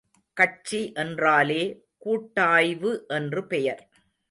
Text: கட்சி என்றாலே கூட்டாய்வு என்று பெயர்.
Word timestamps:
கட்சி 0.37 0.79
என்றாலே 0.93 1.59
கூட்டாய்வு 1.97 3.05
என்று 3.07 3.47
பெயர். 3.47 3.83